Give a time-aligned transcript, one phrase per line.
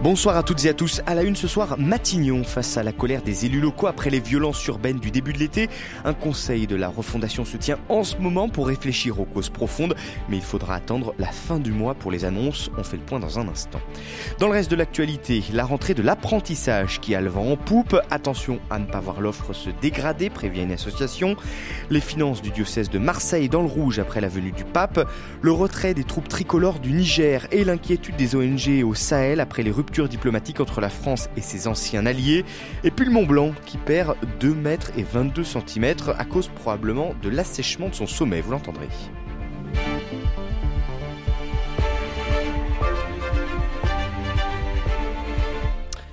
[0.00, 1.02] Bonsoir à toutes et à tous.
[1.06, 4.20] À la une ce soir, Matignon face à la colère des élus locaux après les
[4.20, 5.68] violences urbaines du début de l'été.
[6.04, 9.96] Un conseil de la refondation se tient en ce moment pour réfléchir aux causes profondes,
[10.28, 12.70] mais il faudra attendre la fin du mois pour les annonces.
[12.78, 13.80] On fait le point dans un instant.
[14.38, 18.00] Dans le reste de l'actualité, la rentrée de l'apprentissage qui a le vent en poupe.
[18.12, 21.34] Attention à ne pas voir l'offre se dégrader, prévient une association.
[21.90, 25.10] Les finances du diocèse de Marseille dans le rouge après la venue du pape.
[25.42, 29.72] Le retrait des troupes tricolores du Niger et l'inquiétude des ONG au Sahel après les
[29.72, 32.44] ruptures diplomatique entre la France et ses anciens alliés,
[32.84, 37.14] et puis le Mont Blanc qui perd 2 mètres et 22 cm à cause probablement
[37.22, 38.88] de l'assèchement de son sommet, vous l'entendrez.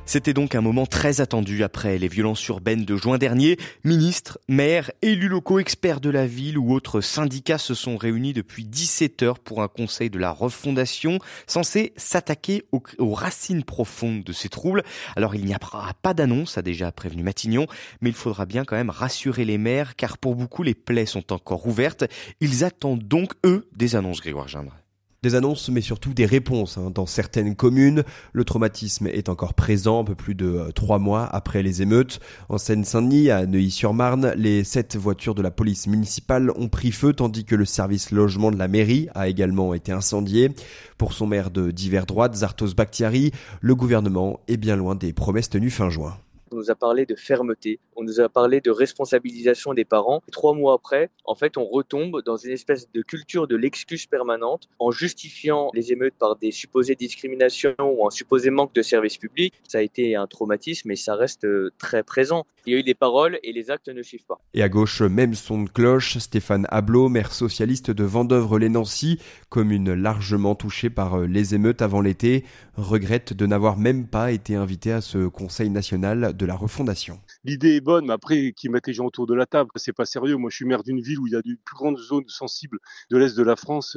[0.08, 3.58] C'était donc un moment très attendu après les violences urbaines de juin dernier.
[3.84, 8.66] Ministres, maires, élus locaux, experts de la ville ou autres syndicats se sont réunis depuis
[8.66, 14.48] 17 heures pour un conseil de la refondation censé s'attaquer aux, racines profondes de ces
[14.48, 14.84] troubles.
[15.16, 17.66] Alors il n'y aura pas d'annonce, a déjà prévenu Matignon,
[18.02, 21.34] mais il faudra bien quand même rassurer les maires car pour beaucoup les plaies sont
[21.34, 22.06] encore ouvertes.
[22.42, 24.85] Ils attendent donc, eux, des annonces, Grégoire Gindre.
[25.26, 26.78] Des annonces, mais surtout des réponses.
[26.78, 26.92] Hein.
[26.94, 31.26] Dans certaines communes, le traumatisme est encore présent, un peu plus de euh, trois mois
[31.26, 32.20] après les émeutes.
[32.48, 37.44] En Seine-Saint-Denis, à Neuilly-sur-Marne, les sept voitures de la police municipale ont pris feu, tandis
[37.44, 40.52] que le service logement de la mairie a également été incendié.
[41.00, 43.32] Pour son maire de divers droites, Zartos Bakhtiari,
[43.62, 46.16] le gouvernement est bien loin des promesses tenues fin juin.
[46.52, 50.22] On nous a parlé de fermeté, on nous a parlé de responsabilisation des parents.
[50.32, 54.68] Trois mois après, en fait, on retombe dans une espèce de culture de l'excuse permanente
[54.80, 59.54] en justifiant les émeutes par des supposées discriminations ou un supposé manque de services publics.
[59.68, 62.46] Ça a été un traumatisme et ça reste euh, très présent.
[62.66, 64.40] Il y a eu des paroles et les actes ne suivent pas.
[64.54, 70.56] Et à gauche, même son de cloche, Stéphane Ablot, maire socialiste de Vendœuvre-les-Nancy, commune largement
[70.56, 72.44] touchée par euh, les émeutes avant l'été,
[72.76, 77.20] regrette de n'avoir même pas été invité à ce Conseil national de la refondation.
[77.46, 80.06] L'idée est bonne, mais après, qui mettent les gens autour de la table, c'est pas
[80.06, 80.36] sérieux.
[80.36, 82.80] Moi, je suis maire d'une ville où il y a des plus grandes zones sensibles
[83.12, 83.96] de l'Est de la France,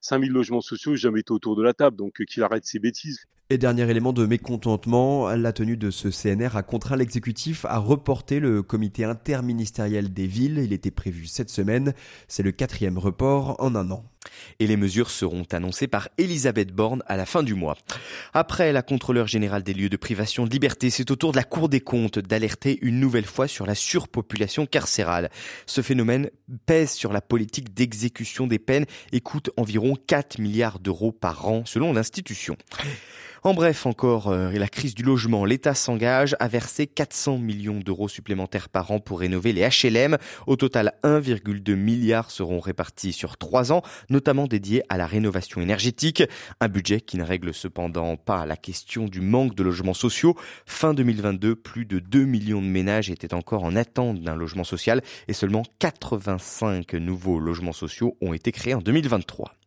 [0.00, 2.80] 5000 euh, logements sociaux, jamais été autour de la table, donc euh, qu'il arrête ses
[2.80, 3.26] bêtises.
[3.50, 8.40] Et dernier élément de mécontentement, la tenue de ce CNR a contraint l'exécutif à reporter
[8.40, 10.60] le comité interministériel des villes.
[10.62, 11.94] Il était prévu cette semaine.
[12.26, 14.04] C'est le quatrième report en un an.
[14.60, 17.78] Et les mesures seront annoncées par Elisabeth Borne à la fin du mois.
[18.34, 21.44] Après la contrôleur générale des lieux de privation de liberté, c'est au tour de la
[21.44, 25.30] Cour des comptes d'alerter une nouvelle fois sur la surpopulation carcérale.
[25.64, 26.28] Ce phénomène
[26.66, 31.62] pèse sur la politique d'exécution des peines et coûte environ 4 milliards d'euros par an
[31.64, 32.58] selon l'institution.
[33.44, 35.44] En bref, encore euh, la crise du logement.
[35.44, 40.18] L'État s'engage à verser 400 millions d'euros supplémentaires par an pour rénover les HLM.
[40.48, 46.24] Au total, 1,2 milliard seront répartis sur trois ans, notamment dédiés à la rénovation énergétique.
[46.60, 50.34] Un budget qui ne règle cependant pas la question du manque de logements sociaux.
[50.66, 55.00] Fin 2022, plus de 2 millions de ménages étaient encore en attente d'un logement social
[55.28, 59.57] et seulement 85 nouveaux logements sociaux ont été créés en 2023.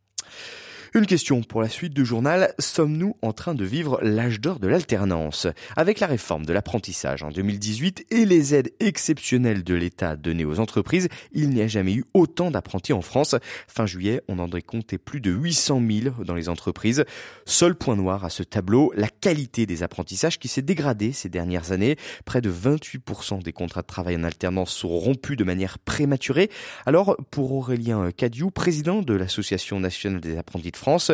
[0.93, 2.53] Une question pour la suite du journal.
[2.59, 5.47] Sommes-nous en train de vivre l'âge d'or de l'alternance?
[5.77, 10.59] Avec la réforme de l'apprentissage en 2018 et les aides exceptionnelles de l'État données aux
[10.59, 13.37] entreprises, il n'y a jamais eu autant d'apprentis en France.
[13.69, 17.05] Fin juillet, on en aurait compté plus de 800 000 dans les entreprises.
[17.45, 21.71] Seul point noir à ce tableau, la qualité des apprentissages qui s'est dégradée ces dernières
[21.71, 21.95] années.
[22.25, 26.49] Près de 28% des contrats de travail en alternance sont rompus de manière prématurée.
[26.85, 31.11] Alors, pour Aurélien Cadiou, président de l'Association nationale des apprentis de France.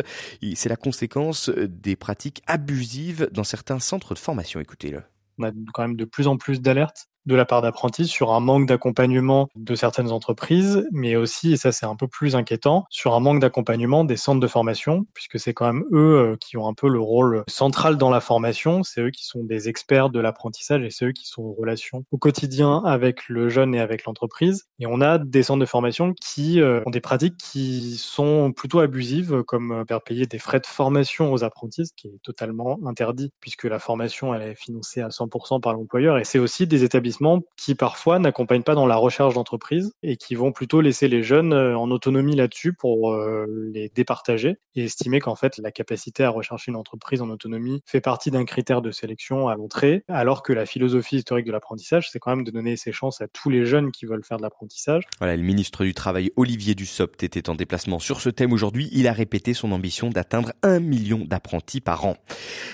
[0.54, 4.60] C'est la conséquence des pratiques abusives dans certains centres de formation.
[4.60, 5.02] Écoutez-le.
[5.38, 8.40] On a quand même de plus en plus d'alertes de la part d'apprentis sur un
[8.40, 13.14] manque d'accompagnement de certaines entreprises, mais aussi, et ça c'est un peu plus inquiétant, sur
[13.14, 16.66] un manque d'accompagnement des centres de formation, puisque c'est quand même eux euh, qui ont
[16.66, 20.20] un peu le rôle central dans la formation, c'est eux qui sont des experts de
[20.20, 24.04] l'apprentissage et c'est eux qui sont en relation au quotidien avec le jeune et avec
[24.04, 24.64] l'entreprise.
[24.78, 28.80] Et on a des centres de formation qui euh, ont des pratiques qui sont plutôt
[28.80, 32.78] abusives, comme euh, faire payer des frais de formation aux apprentis, ce qui est totalement
[32.86, 36.84] interdit, puisque la formation elle est financée à 100% par l'employeur, et c'est aussi des
[36.84, 37.17] établissements
[37.56, 41.52] qui parfois n'accompagnent pas dans la recherche d'entreprise et qui vont plutôt laisser les jeunes
[41.52, 46.76] en autonomie là-dessus pour les départager et estimer qu'en fait la capacité à rechercher une
[46.76, 51.16] entreprise en autonomie fait partie d'un critère de sélection à l'entrée, alors que la philosophie
[51.16, 54.06] historique de l'apprentissage, c'est quand même de donner ses chances à tous les jeunes qui
[54.06, 55.04] veulent faire de l'apprentissage.
[55.18, 58.88] Voilà, le ministre du Travail Olivier Dussopt était en déplacement sur ce thème aujourd'hui.
[58.92, 62.16] Il a répété son ambition d'atteindre un million d'apprentis par an.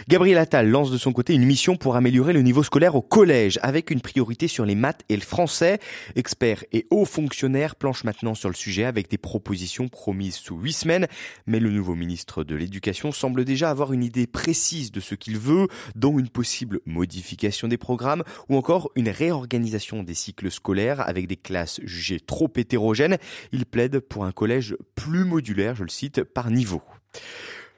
[0.09, 3.59] Gabriel Attal lance de son côté une mission pour améliorer le niveau scolaire au collège,
[3.63, 5.79] avec une priorité sur les maths et le français.
[6.17, 10.73] Experts et hauts fonctionnaires planchent maintenant sur le sujet avec des propositions promises sous huit
[10.73, 11.07] semaines.
[11.47, 15.39] Mais le nouveau ministre de l'Éducation semble déjà avoir une idée précise de ce qu'il
[15.39, 21.27] veut, dont une possible modification des programmes ou encore une réorganisation des cycles scolaires avec
[21.27, 23.19] des classes jugées trop hétérogènes.
[23.53, 26.83] Il plaide pour un collège plus modulaire, je le cite, par niveau.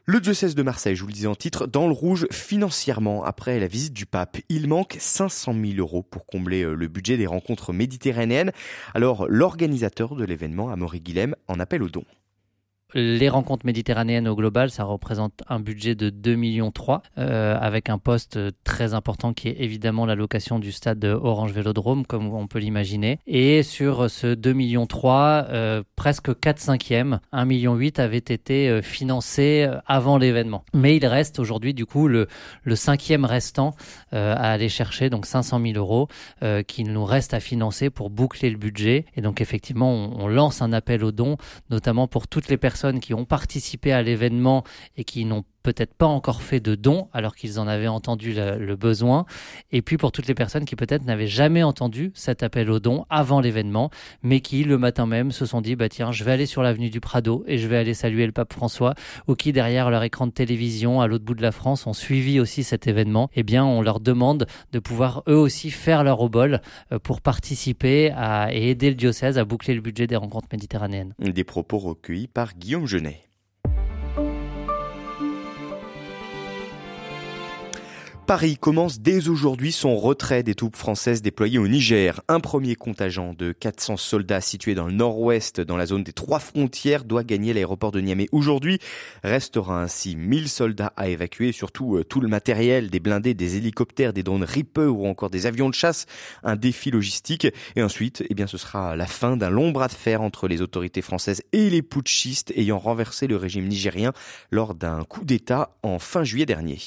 [0.09, 3.59] Le diocèse de Marseille, je vous le disais en titre, dans le rouge financièrement après
[3.59, 4.37] la visite du pape.
[4.49, 8.53] Il manque 500 000 euros pour combler euh, le budget des rencontres méditerranéennes.
[8.95, 12.05] Alors l'organisateur de l'événement, Amaury Guilhem, en appelle aux dons
[12.95, 16.73] les rencontres méditerranéennes au global, ça représente un budget de 2,3 millions
[17.19, 22.07] euh, avec un poste très important qui est évidemment la location du stade Orange Vélodrome,
[22.07, 23.19] comme on peut l'imaginer.
[23.27, 29.67] Et sur ce 2,3 millions euh, presque 4 cinquièmes, 1,8 million avaient été euh, financés
[29.69, 30.65] euh, avant l'événement.
[30.73, 32.29] Mais il reste aujourd'hui du coup le,
[32.63, 33.75] le cinquième restant
[34.13, 36.09] euh, à aller chercher, donc 500 000 euros,
[36.67, 39.07] qu'il nous reste à financer pour boucler le budget.
[39.17, 41.37] Et donc effectivement, on, on lance un appel aux dons,
[41.71, 44.65] notamment pour toutes les personnes qui ont participé à l'événement
[44.97, 48.77] et qui n'ont peut-être pas encore fait de dons alors qu'ils en avaient entendu le,
[48.77, 49.27] besoin.
[49.73, 53.05] Et puis pour toutes les personnes qui peut-être n'avaient jamais entendu cet appel aux dons
[53.11, 53.91] avant l'événement,
[54.23, 56.89] mais qui le matin même se sont dit bah tiens je vais aller sur l'avenue
[56.89, 58.95] du Prado et je vais aller saluer le pape François,
[59.27, 62.39] ou qui derrière leur écran de télévision à l'autre bout de la France ont suivi
[62.39, 63.29] aussi cet événement.
[63.35, 66.61] Eh bien on leur demande de pouvoir eux aussi faire leur obol
[66.93, 71.15] euh, pour participer à, et aider le diocèse à boucler le budget des rencontres méditerranéennes.
[71.19, 73.26] Des propos recueillis par Guillaume Genet.
[78.27, 82.21] Paris commence dès aujourd'hui son retrait des troupes françaises déployées au Niger.
[82.27, 86.41] Un premier contingent de 400 soldats situés dans le nord-ouest, dans la zone des trois
[86.41, 88.81] frontières, doit gagner l'aéroport de Niamey aujourd'hui.
[89.23, 94.13] Restera ainsi 1000 soldats à évacuer, surtout euh, tout le matériel, des blindés, des hélicoptères,
[94.13, 96.07] des drones Reaper ou encore des avions de chasse.
[96.43, 97.47] Un défi logistique.
[97.77, 100.63] Et ensuite, eh bien, ce sera la fin d'un long bras de fer entre les
[100.63, 104.13] autorités françaises et les putschistes ayant renversé le régime nigérien
[104.51, 106.79] lors d'un coup d'État en fin juillet dernier.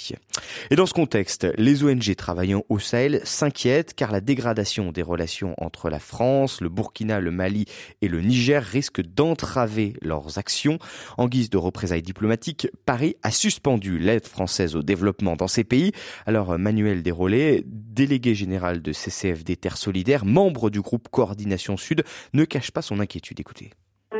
[0.69, 5.53] Et dans ce contexte, les ONG travaillant au Sahel s'inquiètent car la dégradation des relations
[5.57, 7.65] entre la France, le Burkina, le Mali
[8.01, 10.79] et le Niger risque d'entraver leurs actions.
[11.17, 15.91] En guise de représailles diplomatiques, Paris a suspendu l'aide française au développement dans ces pays.
[16.25, 22.03] Alors Manuel Desrolets, délégué général de CCFD Terre Solidaire, membre du groupe Coordination Sud,
[22.33, 23.39] ne cache pas son inquiétude.
[23.39, 23.71] Écoutez.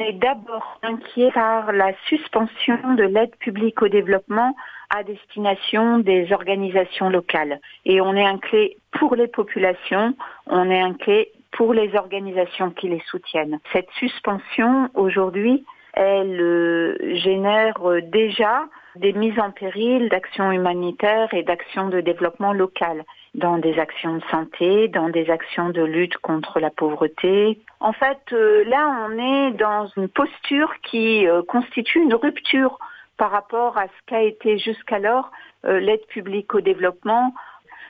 [0.10, 4.56] Est d'abord inquiet par la suspension de l'aide publique au développement
[4.90, 7.60] à destination des organisations locales.
[7.86, 10.16] Et on est inquiet pour les populations,
[10.48, 13.60] on est inquiet pour les organisations qui les soutiennent.
[13.72, 15.64] Cette suspension, aujourd'hui,
[15.94, 18.66] elle euh, génère euh, déjà
[18.96, 23.04] des mises en péril d'actions humanitaires et d'actions de développement local,
[23.36, 27.60] dans des actions de santé, dans des actions de lutte contre la pauvreté.
[27.80, 32.78] En fait, euh, là, on est dans une posture qui constitue une rupture
[33.20, 35.30] par rapport à ce qu'a été jusqu'alors
[35.66, 37.34] euh, l'aide publique au développement.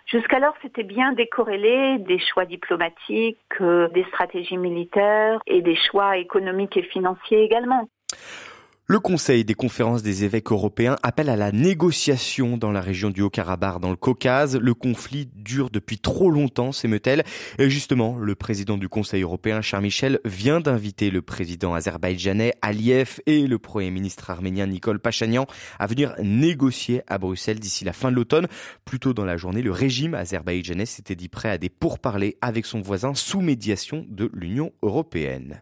[0.07, 6.75] Jusqu'alors, c'était bien décorrélé des choix diplomatiques, euh, des stratégies militaires et des choix économiques
[6.77, 7.87] et financiers également.
[8.91, 13.21] Le Conseil des conférences des évêques européens appelle à la négociation dans la région du
[13.21, 14.57] Haut-Karabakh, dans le Caucase.
[14.57, 17.23] Le conflit dure depuis trop longtemps, s'émeut-elle.
[17.59, 23.19] Et justement, le président du Conseil européen, Charles Michel, vient d'inviter le président azerbaïdjanais Aliyev
[23.27, 25.45] et le premier ministre arménien Nicole Pachanian
[25.77, 28.47] à venir négocier à Bruxelles d'ici la fin de l'automne.
[28.85, 32.65] Plus tôt dans la journée, le régime azerbaïdjanais s'était dit prêt à des pourparlers avec
[32.65, 35.61] son voisin sous médiation de l'Union européenne.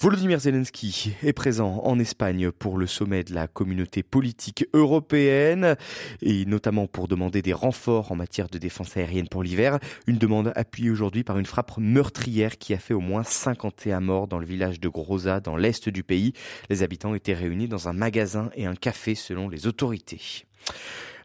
[0.00, 5.76] Volodymyr Zelensky est présent en Espagne pour le sommet de la communauté politique européenne
[6.22, 9.78] et notamment pour demander des renforts en matière de défense aérienne pour l'hiver.
[10.06, 14.28] Une demande appuyée aujourd'hui par une frappe meurtrière qui a fait au moins 51 morts
[14.28, 16.32] dans le village de Groza dans l'est du pays.
[16.68, 20.46] Les habitants étaient réunis dans un magasin et un café selon les autorités.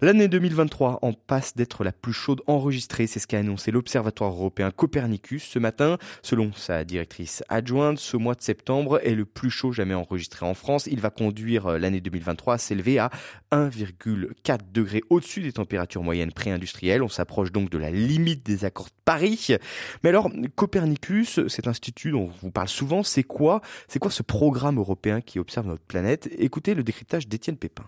[0.01, 4.69] L'année 2023 en passe d'être la plus chaude enregistrée, c'est ce qu'a annoncé l'Observatoire européen
[4.69, 5.97] Copernicus ce matin.
[6.21, 10.53] Selon sa directrice adjointe, ce mois de septembre est le plus chaud jamais enregistré en
[10.53, 10.87] France.
[10.91, 13.09] Il va conduire euh, l'année 2023 à s'élever à
[13.53, 17.01] 1,4 degrés au-dessus des températures moyennes pré-industrielles.
[17.01, 19.47] On s'approche donc de la limite des accords de Paris.
[20.03, 23.61] Mais alors, Copernicus, cet institut dont on vous parle souvent, c'est quoi?
[23.87, 26.29] C'est quoi ce programme européen qui observe notre planète?
[26.37, 27.85] Écoutez le décryptage d'Étienne Pépin.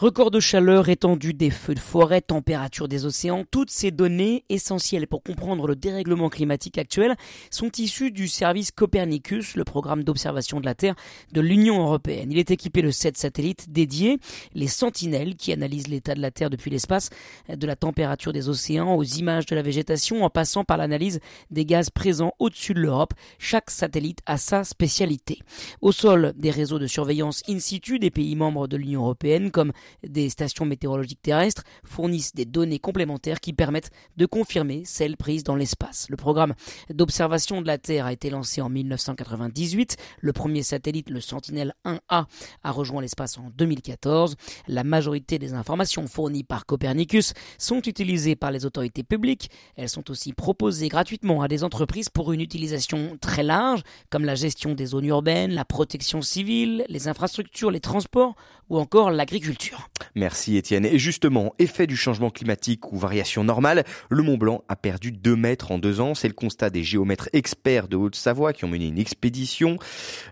[0.00, 5.06] Record de chaleur, étendue des feux de forêt, température des océans, toutes ces données essentielles
[5.06, 7.16] pour comprendre le dérèglement climatique actuel
[7.50, 10.94] sont issues du service Copernicus, le programme d'observation de la Terre
[11.32, 12.32] de l'Union européenne.
[12.32, 14.18] Il est équipé de sept satellites dédiés,
[14.54, 17.10] les Sentinelles qui analysent l'état de la Terre depuis l'espace,
[17.54, 21.66] de la température des océans aux images de la végétation en passant par l'analyse des
[21.66, 23.12] gaz présents au-dessus de l'Europe.
[23.38, 25.40] Chaque satellite a sa spécialité.
[25.82, 29.72] Au sol, des réseaux de surveillance in situ des pays membres de l'Union européenne comme
[30.06, 35.56] des stations météorologiques terrestres fournissent des données complémentaires qui permettent de confirmer celles prises dans
[35.56, 36.06] l'espace.
[36.08, 36.54] Le programme
[36.92, 39.96] d'observation de la Terre a été lancé en 1998.
[40.20, 44.36] Le premier satellite, le Sentinel-1A, a rejoint l'espace en 2014.
[44.68, 49.50] La majorité des informations fournies par Copernicus sont utilisées par les autorités publiques.
[49.76, 54.34] Elles sont aussi proposées gratuitement à des entreprises pour une utilisation très large, comme la
[54.34, 58.34] gestion des zones urbaines, la protection civile, les infrastructures, les transports
[58.68, 59.79] ou encore l'agriculture.
[60.14, 60.84] Merci Étienne.
[60.84, 65.36] Et justement, effet du changement climatique ou variation normale, le Mont Blanc a perdu 2
[65.36, 66.14] mètres en deux ans.
[66.14, 69.78] C'est le constat des géomètres experts de Haute-Savoie qui ont mené une expédition.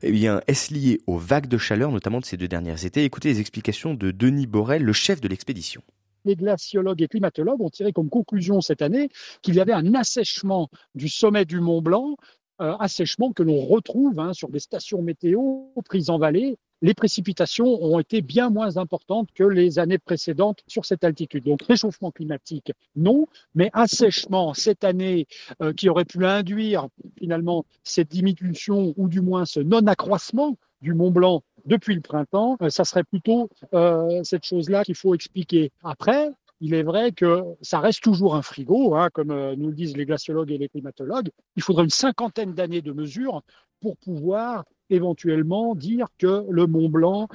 [0.02, 3.05] Eh bien, est-ce lié aux vagues de chaleur, notamment de ces deux dernières étés?
[3.05, 5.83] Écoutez les explications de Denis Borel, le chef de l'expédition
[6.25, 9.09] les glaciologues et climatologues ont tiré comme conclusion cette année
[9.40, 12.17] qu'il y avait un assèchement du sommet du Mont Blanc,
[12.61, 17.83] euh, assèchement que l'on retrouve hein, sur des stations météo prises en vallée les précipitations
[17.83, 21.45] ont été bien moins importantes que les années précédentes sur cette altitude.
[21.45, 25.27] Donc réchauffement climatique, non, mais assèchement cette année
[25.63, 31.11] euh, qui aurait pu induire finalement cette diminution ou du moins ce non-accroissement du Mont
[31.11, 35.73] Blanc depuis le printemps, euh, ça serait plutôt euh, cette chose-là qu'il faut expliquer.
[35.83, 36.31] Après,
[36.61, 40.07] il est vrai que ça reste toujours un frigo, hein, comme nous le disent les
[40.07, 41.31] glaciologues et les climatologues.
[41.55, 43.43] Il faudra une cinquantaine d'années de mesures
[43.81, 47.29] pour pouvoir éventuellement dire que le Mont Blanc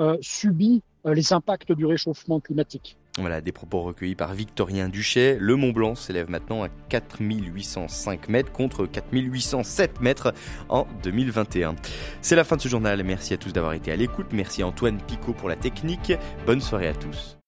[0.00, 2.96] euh, subit euh, les impacts du réchauffement climatique.
[3.18, 5.36] Voilà, des propos recueillis par Victorien Duchet.
[5.38, 10.34] Le Mont Blanc s'élève maintenant à 4805 mètres contre 4807 mètres
[10.68, 11.76] en 2021.
[12.22, 13.04] C'est la fin de ce journal.
[13.04, 14.26] Merci à tous d'avoir été à l'écoute.
[14.32, 16.12] Merci Antoine Picot pour la technique.
[16.44, 17.38] Bonne soirée à tous.